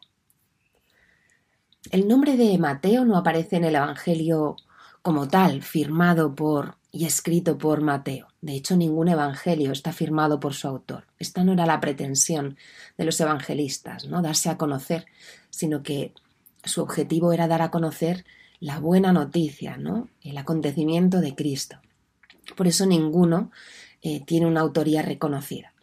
[1.91, 4.55] El nombre de Mateo no aparece en el Evangelio
[5.01, 8.28] como tal, firmado por y escrito por Mateo.
[8.39, 11.05] De hecho, ningún evangelio está firmado por su autor.
[11.17, 12.55] Esta no era la pretensión
[12.97, 15.07] de los evangelistas, no darse a conocer,
[15.53, 16.13] sino que
[16.63, 18.25] su objetivo era dar a conocer
[18.59, 20.09] la buena noticia, ¿no?
[20.23, 21.77] El acontecimiento de Cristo.
[22.57, 23.51] Por eso ninguno
[24.01, 25.73] eh, tiene una autoría reconocida.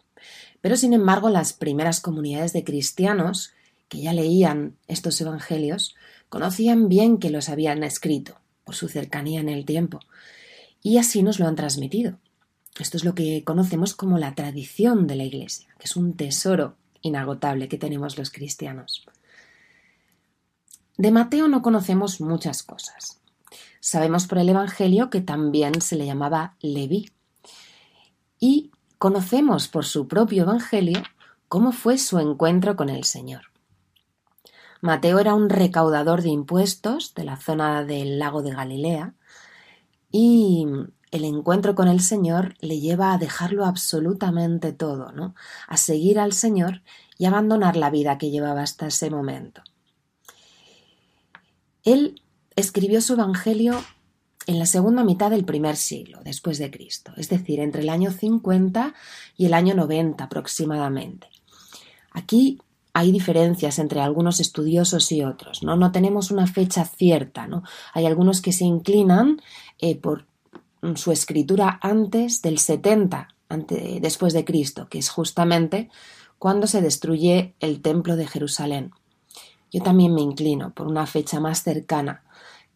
[0.59, 3.53] Pero sin embargo, las primeras comunidades de cristianos
[3.87, 5.95] que ya leían estos evangelios
[6.29, 9.99] conocían bien que los habían escrito por su cercanía en el tiempo
[10.83, 12.17] y así nos lo han transmitido.
[12.79, 16.75] Esto es lo que conocemos como la tradición de la Iglesia, que es un tesoro
[17.01, 19.05] inagotable que tenemos los cristianos.
[21.01, 23.19] De Mateo no conocemos muchas cosas.
[23.79, 27.09] Sabemos por el Evangelio que también se le llamaba Leví.
[28.39, 31.01] Y conocemos por su propio Evangelio
[31.47, 33.45] cómo fue su encuentro con el Señor.
[34.79, 39.15] Mateo era un recaudador de impuestos de la zona del lago de Galilea
[40.11, 40.67] y
[41.09, 45.33] el encuentro con el Señor le lleva a dejarlo absolutamente todo, ¿no?
[45.67, 46.83] A seguir al Señor
[47.17, 49.63] y abandonar la vida que llevaba hasta ese momento.
[51.83, 52.21] Él
[52.55, 53.81] escribió su Evangelio
[54.47, 58.11] en la segunda mitad del primer siglo después de Cristo, es decir, entre el año
[58.11, 58.93] 50
[59.37, 61.27] y el año 90 aproximadamente.
[62.11, 62.59] Aquí
[62.93, 65.77] hay diferencias entre algunos estudiosos y otros, ¿no?
[65.77, 67.63] No tenemos una fecha cierta, ¿no?
[67.93, 69.41] Hay algunos que se inclinan
[69.79, 70.25] eh, por
[70.95, 73.29] su escritura antes del 70
[74.01, 75.89] después de Cristo, que es justamente
[76.39, 78.91] cuando se destruye el templo de Jerusalén.
[79.71, 82.23] Yo también me inclino por una fecha más cercana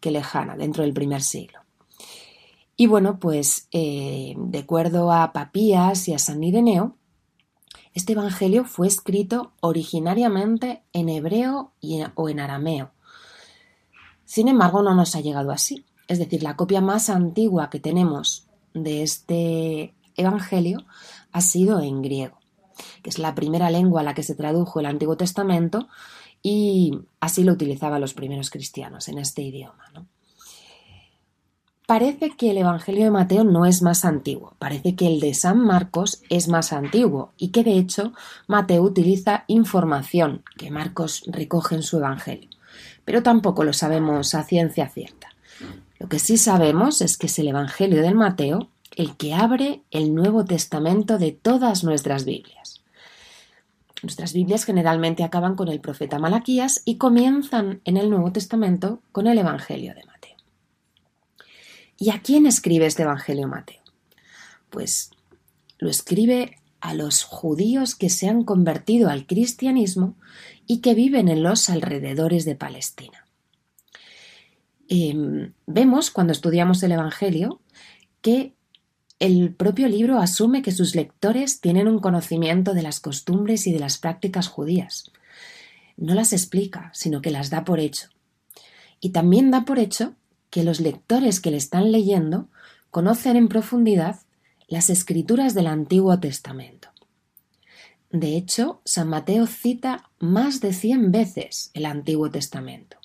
[0.00, 1.60] que lejana, dentro del primer siglo.
[2.76, 6.96] Y bueno, pues eh, de acuerdo a Papías y a San Ireneo,
[7.94, 11.72] este Evangelio fue escrito originariamente en hebreo
[12.14, 12.90] o en arameo.
[14.26, 15.86] Sin embargo, no nos ha llegado así.
[16.06, 20.84] Es decir, la copia más antigua que tenemos de este Evangelio
[21.32, 22.38] ha sido en griego,
[23.02, 25.88] que es la primera lengua a la que se tradujo el Antiguo Testamento
[26.42, 29.84] y así lo utilizaban los primeros cristianos en este idioma.
[31.86, 35.60] Parece que el Evangelio de Mateo no es más antiguo, parece que el de San
[35.60, 38.12] Marcos es más antiguo y que de hecho
[38.48, 42.50] Mateo utiliza información que Marcos recoge en su Evangelio,
[43.04, 45.28] pero tampoco lo sabemos a ciencia cierta.
[46.00, 50.14] Lo que sí sabemos es que es el Evangelio del Mateo el que abre el
[50.14, 52.75] Nuevo Testamento de todas nuestras Biblias.
[54.02, 59.26] Nuestras Biblias generalmente acaban con el profeta Malaquías y comienzan en el Nuevo Testamento con
[59.26, 60.36] el Evangelio de Mateo.
[61.98, 63.82] ¿Y a quién escribe este Evangelio Mateo?
[64.68, 65.10] Pues
[65.78, 70.14] lo escribe a los judíos que se han convertido al cristianismo
[70.66, 73.26] y que viven en los alrededores de Palestina.
[74.88, 77.60] Em, vemos cuando estudiamos el Evangelio
[78.20, 78.55] que
[79.18, 83.78] el propio libro asume que sus lectores tienen un conocimiento de las costumbres y de
[83.78, 85.10] las prácticas judías.
[85.96, 88.10] No las explica, sino que las da por hecho.
[89.00, 90.14] Y también da por hecho
[90.50, 92.48] que los lectores que le están leyendo
[92.90, 94.20] conocen en profundidad
[94.68, 96.88] las escrituras del Antiguo Testamento.
[98.10, 102.98] De hecho, San Mateo cita más de 100 veces el Antiguo Testamento.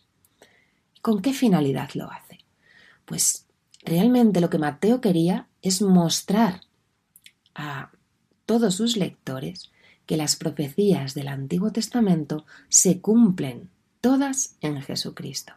[1.01, 2.39] ¿Con qué finalidad lo hace?
[3.05, 3.47] Pues
[3.83, 6.61] realmente lo que Mateo quería es mostrar
[7.55, 7.91] a
[8.45, 9.71] todos sus lectores
[10.05, 13.69] que las profecías del Antiguo Testamento se cumplen
[14.01, 15.53] todas en Jesucristo.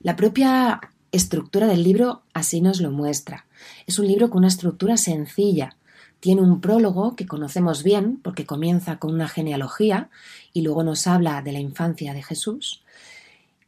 [0.00, 0.80] La propia
[1.12, 3.46] estructura del libro así nos lo muestra.
[3.86, 5.76] Es un libro con una estructura sencilla.
[6.20, 10.10] Tiene un prólogo que conocemos bien porque comienza con una genealogía
[10.52, 12.82] y luego nos habla de la infancia de Jesús.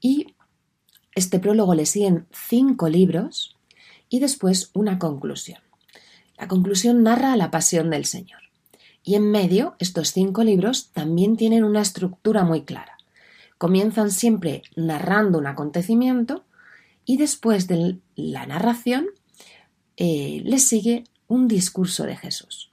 [0.00, 0.34] Y
[1.14, 3.57] este prólogo le siguen cinco libros
[4.08, 5.60] y después una conclusión.
[6.38, 8.40] La conclusión narra la pasión del Señor.
[9.02, 12.98] Y en medio, estos cinco libros también tienen una estructura muy clara.
[13.56, 16.44] Comienzan siempre narrando un acontecimiento
[17.04, 19.06] y después de la narración
[19.96, 22.70] eh, les sigue un discurso de Jesús.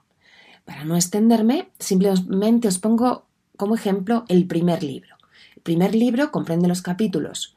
[0.63, 3.25] Para no extenderme, simplemente os pongo
[3.57, 5.15] como ejemplo el primer libro.
[5.55, 7.55] El primer libro comprende los capítulos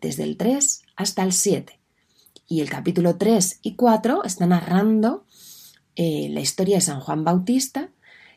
[0.00, 1.79] desde el 3 hasta el 7
[2.50, 5.24] y el capítulo 3 y 4 está narrando
[5.96, 7.88] eh, la historia de San Juan Bautista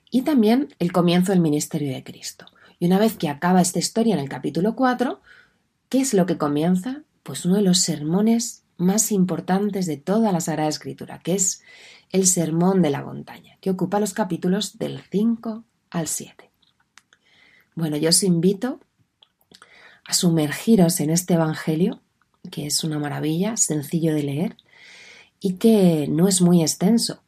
[0.09, 2.45] y también el comienzo del ministerio de Cristo.
[2.79, 5.19] Y una vez que acaba esta historia en el capítulo 4,
[5.89, 7.03] ¿qué es lo que comienza?
[7.23, 11.63] pues uno de los sermones más importantes de toda la Sagrada Escritura, que es
[12.11, 16.51] el Sermón de la Montaña, que ocupa los capítulos del 5 al 7.
[17.75, 18.81] Bueno, yo os invito
[20.05, 22.01] a sumergiros en este Evangelio,
[22.51, 24.57] que es una maravilla, sencillo de leer
[25.39, 27.21] y que no es muy extenso.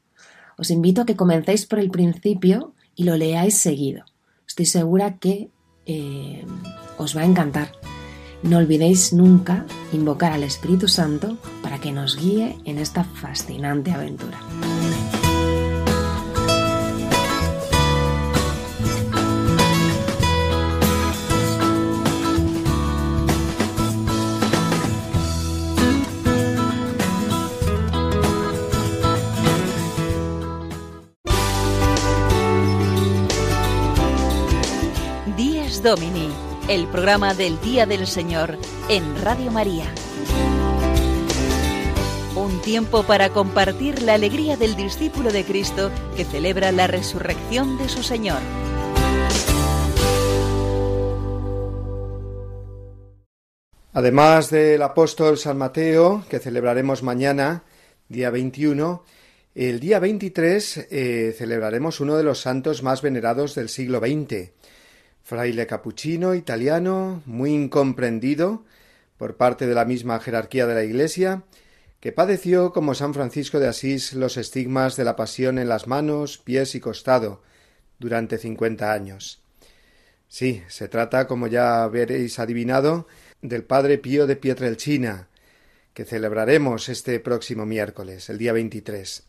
[0.58, 4.06] Os invito a que comencéis por el principio y lo leáis seguido.
[4.48, 5.50] Estoy segura que
[5.86, 6.46] eh,
[6.98, 7.72] os va a encantar.
[8.44, 14.40] No olvidéis nunca invocar al Espíritu Santo para que nos guíe en esta fascinante aventura.
[35.86, 36.34] Domini
[36.68, 38.58] el programa del Día del Señor
[38.90, 39.86] en Radio María.
[42.36, 47.88] Un tiempo para compartir la alegría del discípulo de Cristo que celebra la resurrección de
[47.88, 48.40] su Señor.
[53.94, 57.64] Además del apóstol San Mateo, que celebraremos mañana,
[58.10, 59.04] día 21,
[59.54, 64.50] el día 23 eh, celebraremos uno de los santos más venerados del siglo XX,
[65.26, 68.64] fraile capuchino italiano, muy incomprendido
[69.18, 71.44] por parte de la misma jerarquía de la Iglesia,
[72.00, 76.38] que padeció como San Francisco de Asís los estigmas de la pasión en las manos,
[76.38, 77.42] pies y costado
[77.98, 79.42] durante cincuenta años.
[80.28, 83.08] Sí, se trata, como ya veréis adivinado,
[83.42, 85.28] del Padre Pío de Pietrelcina,
[85.96, 89.24] que celebraremos este próximo miércoles, el día 23.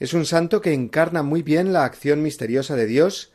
[0.00, 3.30] Es un santo que encarna muy bien la acción misteriosa de Dios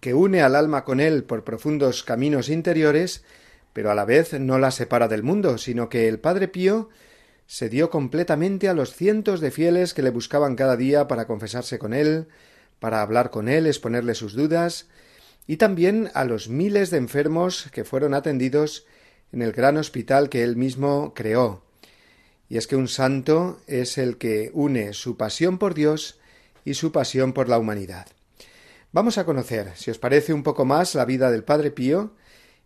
[0.00, 3.24] que une al alma con él por profundos caminos interiores,
[3.72, 6.88] pero a la vez no la separa del mundo, sino que el Padre Pío
[7.46, 11.78] se dio completamente a los cientos de fieles que le buscaban cada día para confesarse
[11.78, 12.28] con él,
[12.78, 14.86] para hablar con él, exponerle sus dudas,
[15.46, 18.86] y también a los miles de enfermos que fueron atendidos
[19.32, 21.62] en el gran hospital que él mismo creó.
[22.48, 26.20] Y es que un santo es el que une su pasión por Dios
[26.64, 28.06] y su pasión por la humanidad.
[28.94, 32.12] Vamos a conocer, si os parece, un poco más la vida del Padre Pío,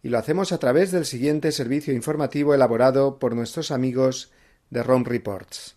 [0.03, 4.33] y lo hacemos a través del siguiente servicio informativo elaborado por nuestros amigos
[4.71, 5.77] de Rome Reports.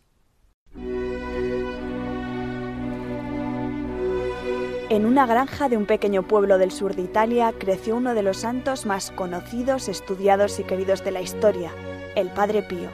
[4.89, 8.37] En una granja de un pequeño pueblo del sur de Italia creció uno de los
[8.37, 11.71] santos más conocidos, estudiados y queridos de la historia,
[12.15, 12.89] el Padre Pío.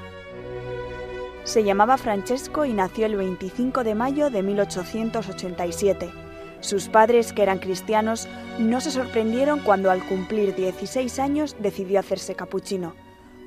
[1.46, 6.25] Se llamaba Francesco y nació el 25 de mayo de 1887
[6.66, 8.28] sus padres, que eran cristianos,
[8.60, 12.94] no se sorprendieron cuando al cumplir 16 años decidió hacerse capuchino.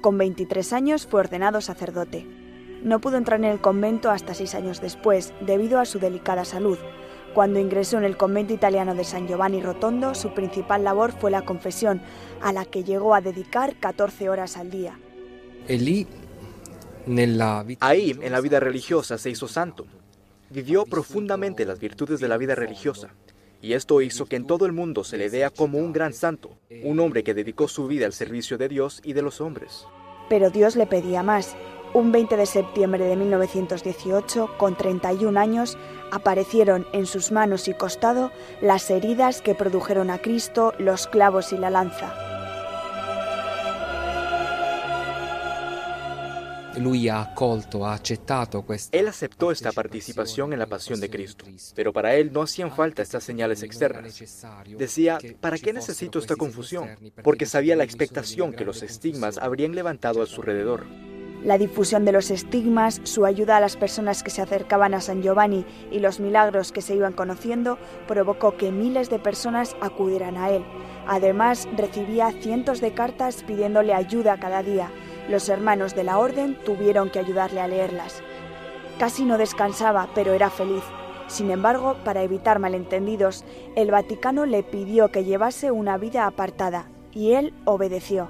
[0.00, 2.26] Con 23 años fue ordenado sacerdote.
[2.82, 6.78] No pudo entrar en el convento hasta seis años después, debido a su delicada salud.
[7.34, 11.42] Cuando ingresó en el convento italiano de San Giovanni Rotondo, su principal labor fue la
[11.42, 12.00] confesión,
[12.40, 14.98] a la que llegó a dedicar 14 horas al día.
[17.80, 19.86] Ahí, en la vida religiosa, se hizo santo
[20.50, 23.08] vivió profundamente las virtudes de la vida religiosa,
[23.60, 26.50] y esto hizo que en todo el mundo se le vea como un gran santo,
[26.84, 29.86] un hombre que dedicó su vida al servicio de Dios y de los hombres.
[30.28, 31.56] Pero Dios le pedía más.
[31.94, 35.78] Un 20 de septiembre de 1918, con 31 años,
[36.10, 38.32] Aparecieron en sus manos y costado
[38.62, 42.27] las heridas que produjeron a Cristo los clavos y la lanza.
[48.92, 53.02] Él aceptó esta participación en la pasión de Cristo, pero para él no hacían falta
[53.02, 54.22] estas señales externas.
[54.76, 56.88] Decía, ¿para qué necesito esta confusión?
[57.22, 60.86] Porque sabía la expectación que los estigmas habrían levantado a su alrededor.
[61.44, 65.22] La difusión de los estigmas, su ayuda a las personas que se acercaban a San
[65.22, 70.50] Giovanni y los milagros que se iban conociendo provocó que miles de personas acudieran a
[70.50, 70.64] él.
[71.06, 74.90] Además, recibía cientos de cartas pidiéndole ayuda cada día.
[75.28, 78.22] Los hermanos de la orden tuvieron que ayudarle a leerlas.
[78.98, 80.82] Casi no descansaba, pero era feliz.
[81.26, 83.44] Sin embargo, para evitar malentendidos,
[83.76, 88.28] el Vaticano le pidió que llevase una vida apartada, y él obedeció.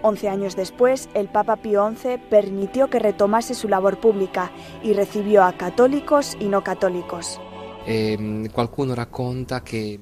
[0.00, 4.50] Once años después, el Papa Pío XI permitió que retomase su labor pública
[4.82, 7.40] y recibió a católicos y no católicos.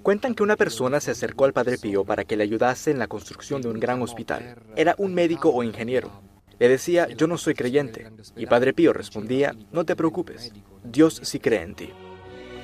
[0.02, 3.06] Cuentan que una persona se acercó al Padre Pío para que le ayudase en la
[3.06, 4.56] construcción de un gran hospital.
[4.74, 6.10] Era un médico o ingeniero.
[6.58, 8.10] Le decía, yo no soy creyente.
[8.36, 11.90] Y Padre Pío respondía, no te preocupes, Dios sí cree en ti.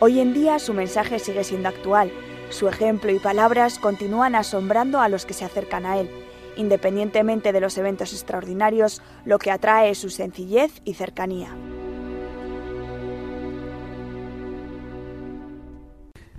[0.01, 2.11] Hoy en día su mensaje sigue siendo actual.
[2.51, 6.11] Su ejemplo y palabras continúan asombrando a los que se acercan a él.
[6.57, 11.57] Independientemente de los eventos extraordinarios, lo que atrae es su sencillez y cercanía.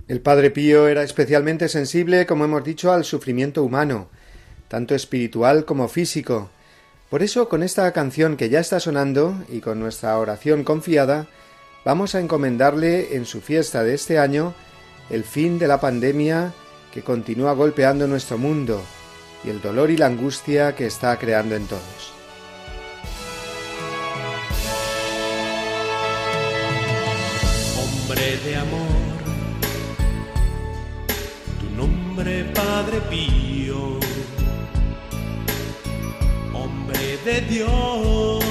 [0.06, 4.08] El Padre Pío era especialmente sensible, como hemos dicho, al sufrimiento humano,
[4.68, 6.50] tanto espiritual como físico.
[7.08, 11.26] Por eso, con esta canción que ya está sonando y con nuestra oración confiada,
[11.86, 14.54] vamos a encomendarle en su fiesta de este año
[15.08, 16.52] el fin de la pandemia
[16.92, 18.82] que continúa golpeando nuestro mundo
[19.42, 22.12] y el dolor y la angustia que está creando en todos.
[27.78, 28.93] Hombre de amor,
[32.24, 34.00] Padre Pío,
[36.54, 38.42] hombre de Dios,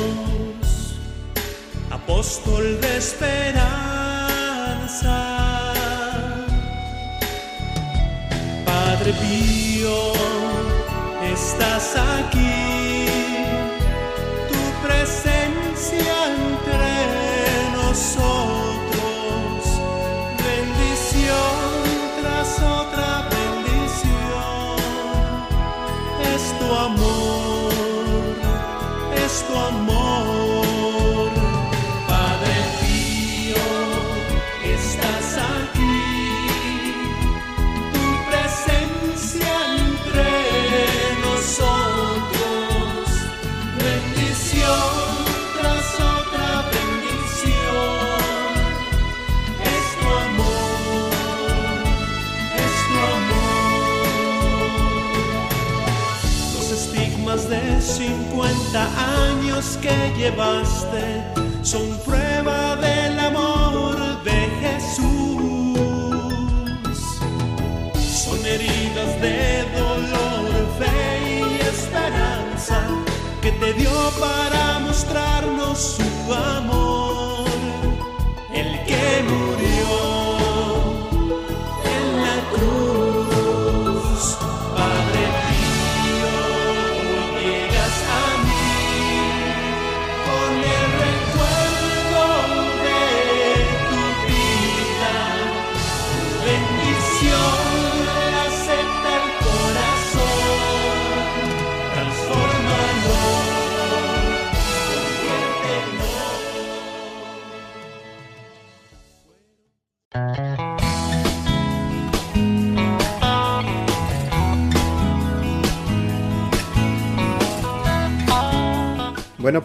[1.89, 3.63] apóstol de esperanza,
[8.63, 10.13] Padre Pío
[11.33, 13.07] estás aquí,
[14.49, 16.93] tu presencia entre
[17.75, 18.52] nosotros,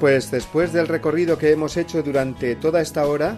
[0.01, 3.37] Pues después del recorrido que hemos hecho durante toda esta hora,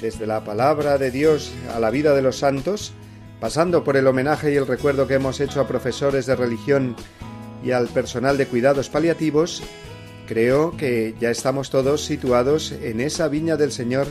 [0.00, 2.92] desde la palabra de Dios a la vida de los santos,
[3.40, 6.94] pasando por el homenaje y el recuerdo que hemos hecho a profesores de religión
[7.64, 9.60] y al personal de cuidados paliativos,
[10.28, 14.06] creo que ya estamos todos situados en esa viña del Señor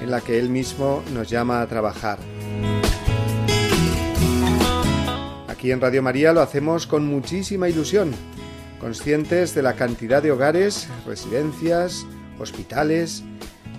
[0.00, 2.18] en la que Él mismo nos llama a trabajar.
[5.48, 8.14] Aquí en Radio María lo hacemos con muchísima ilusión,
[8.80, 12.06] conscientes de la cantidad de hogares, residencias,
[12.38, 13.24] hospitales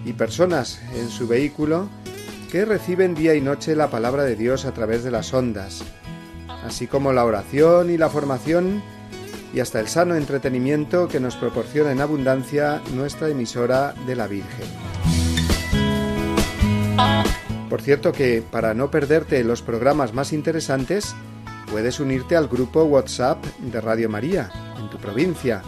[0.06, 1.90] y personas en su vehículo
[2.52, 5.84] que reciben día y noche la palabra de Dios a través de las ondas,
[6.64, 8.82] así como la oración y la formación
[9.54, 14.68] y hasta el sano entretenimiento que nos proporciona en abundancia nuestra emisora de la Virgen.
[17.70, 21.16] Por cierto que para no perderte los programas más interesantes,
[21.72, 25.62] puedes unirte al grupo WhatsApp de Radio María en tu provincia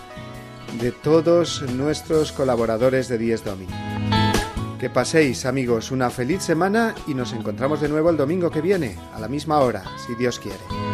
[0.80, 3.72] de todos nuestros colaboradores de Diez Domini.
[4.78, 8.96] Que paséis, amigos, una feliz semana y nos encontramos de nuevo el domingo que viene,
[9.14, 10.93] a la misma hora, si Dios quiere.